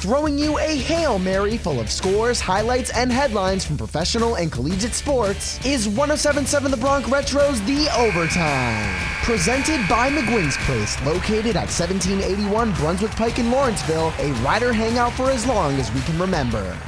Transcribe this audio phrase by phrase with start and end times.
[0.00, 4.94] throwing you a Hail Mary full of scores, highlights, and headlines from professional and collegiate
[4.94, 8.96] sports is 1077 The Bronx Retro's The Overtime.
[9.24, 15.30] Presented by McGuinn's Place, located at 1781 Brunswick Pike in Lawrenceville, a rider hangout for
[15.30, 16.78] as long as we can remember.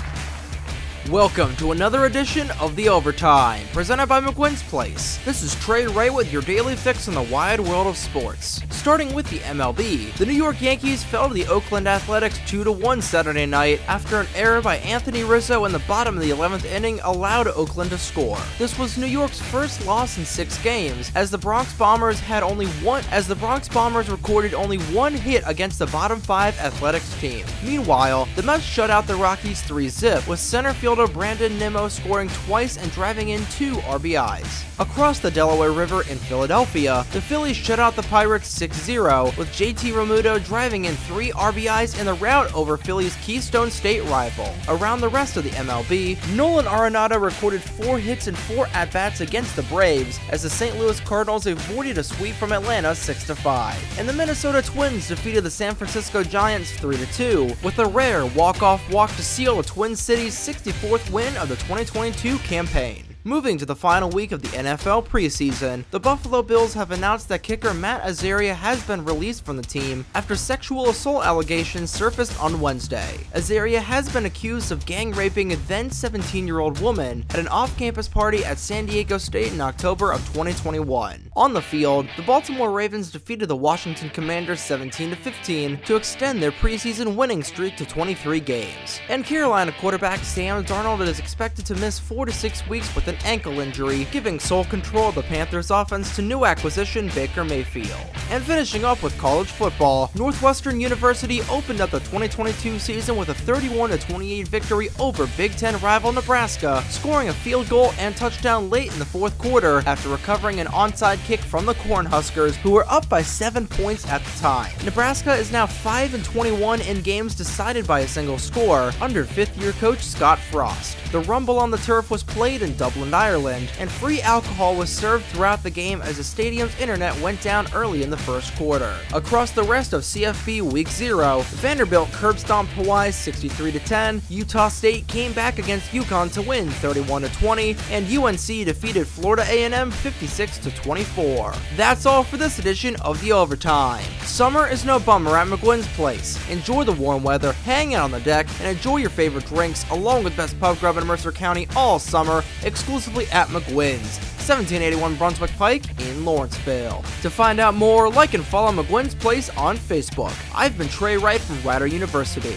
[1.10, 5.18] Welcome to another edition of The Overtime, presented by McGuinn's Place.
[5.24, 8.60] This is Trey Wright with your daily fix in the wide world of sports.
[8.80, 13.44] Starting with the MLB, the New York Yankees fell to the Oakland Athletics 2-1 Saturday
[13.44, 17.46] night after an error by Anthony Rizzo in the bottom of the 11th inning allowed
[17.48, 18.38] Oakland to score.
[18.58, 22.68] This was New York's first loss in 6 games, as the Bronx Bombers had only
[22.82, 27.44] one as the Bronx Bombers recorded only one hit against the bottom 5 Athletics team.
[27.62, 32.78] Meanwhile, the Mets shut out the Rockies 3-zip with center fielder Brandon Nimmo scoring twice
[32.78, 34.64] and driving in two RBIs.
[34.80, 39.92] Across the Delaware River in Philadelphia, the Phillies shut out the Pirates 6-0, with JT
[39.92, 44.54] Realmuto driving in three RBIs in the rout over Philly's Keystone State rival.
[44.68, 49.56] Around the rest of the MLB, Nolan Arenado recorded four hits and four at-bats against
[49.56, 50.78] the Braves as the St.
[50.78, 53.98] Louis Cardinals avoided a sweep from Atlanta 6-5.
[53.98, 59.10] And the Minnesota Twins defeated the San Francisco Giants 3-2, with a rare walk-off walk
[59.16, 63.09] to seal the Twin Cities 64th win of the 2022 campaign.
[63.24, 67.42] Moving to the final week of the NFL preseason, the Buffalo Bills have announced that
[67.42, 72.62] kicker Matt Azaria has been released from the team after sexual assault allegations surfaced on
[72.62, 73.18] Wednesday.
[73.34, 77.48] Azaria has been accused of gang raping a then 17 year old woman at an
[77.48, 81.30] off campus party at San Diego State in October of 2021.
[81.36, 86.52] On the field, the Baltimore Ravens defeated the Washington Commanders 17 15 to extend their
[86.52, 88.98] preseason winning streak to 23 games.
[89.10, 93.18] And Carolina quarterback Sam Darnold is expected to miss 4 to 6 weeks with an
[93.24, 97.90] ankle injury, giving sole control of the Panthers offense to new acquisition Baker Mayfield.
[98.30, 103.34] And finishing up with college football, Northwestern University opened up the 2022 season with a
[103.34, 108.98] 31-28 victory over Big Ten rival Nebraska, scoring a field goal and touchdown late in
[109.00, 113.22] the fourth quarter after recovering an onside kick from the Cornhuskers, who were up by
[113.22, 114.72] 7 points at the time.
[114.84, 120.38] Nebraska is now 5-21 in games decided by a single score under fifth-year coach Scott
[120.38, 120.96] Frost.
[121.10, 125.24] The rumble on the turf was played in Dublin Ireland, and free alcohol was served
[125.26, 128.94] throughout the game as the stadium's internet went down early in the first quarter.
[129.14, 135.32] Across the rest of CFB Week 0, Vanderbilt curb stomped Hawaii 63-10, Utah State came
[135.32, 141.56] back against UConn to win 31-20, and UNC defeated Florida A&M 56-24.
[141.76, 144.04] That's all for this edition of The Overtime.
[144.22, 146.38] Summer is no bummer at McGuinn's Place.
[146.50, 150.24] Enjoy the warm weather, hang out on the deck, and enjoy your favorite drinks along
[150.24, 152.42] with best pub grub in Mercer County all summer,
[152.90, 154.18] exclusively at McGuinn's,
[154.48, 157.04] 1781 Brunswick Pike in Lawrenceville.
[157.22, 160.34] To find out more, like and follow McGuinn's Place on Facebook.
[160.52, 162.56] I've been Trey Wright from Rider University.